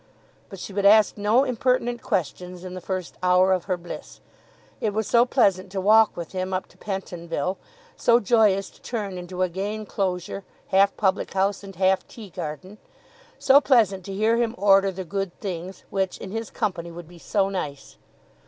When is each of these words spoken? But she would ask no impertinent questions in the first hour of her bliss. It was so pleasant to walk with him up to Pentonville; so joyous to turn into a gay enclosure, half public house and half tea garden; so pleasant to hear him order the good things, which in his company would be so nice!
But 0.49 0.57
she 0.57 0.73
would 0.73 0.83
ask 0.87 1.15
no 1.15 1.43
impertinent 1.43 2.01
questions 2.01 2.63
in 2.63 2.73
the 2.73 2.81
first 2.81 3.19
hour 3.21 3.53
of 3.53 3.65
her 3.65 3.77
bliss. 3.77 4.19
It 4.79 4.95
was 4.95 5.05
so 5.05 5.25
pleasant 5.27 5.71
to 5.73 5.79
walk 5.79 6.17
with 6.17 6.31
him 6.31 6.55
up 6.55 6.65
to 6.69 6.77
Pentonville; 6.79 7.59
so 7.95 8.19
joyous 8.19 8.71
to 8.71 8.81
turn 8.81 9.19
into 9.19 9.43
a 9.43 9.47
gay 9.47 9.75
enclosure, 9.75 10.43
half 10.69 10.97
public 10.97 11.33
house 11.35 11.63
and 11.63 11.75
half 11.75 12.07
tea 12.07 12.31
garden; 12.31 12.79
so 13.37 13.61
pleasant 13.61 14.03
to 14.05 14.13
hear 14.15 14.37
him 14.37 14.55
order 14.57 14.91
the 14.91 15.05
good 15.05 15.39
things, 15.39 15.83
which 15.91 16.17
in 16.17 16.31
his 16.31 16.49
company 16.49 16.89
would 16.89 17.07
be 17.07 17.19
so 17.19 17.49
nice! 17.49 17.97